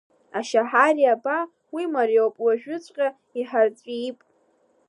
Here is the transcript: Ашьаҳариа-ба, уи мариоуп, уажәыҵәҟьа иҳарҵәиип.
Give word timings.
Ашьаҳариа-ба, 0.39 1.37
уи 1.73 1.83
мариоуп, 1.93 2.35
уажәыҵәҟьа 2.45 3.07
иҳарҵәиип. 3.39 4.17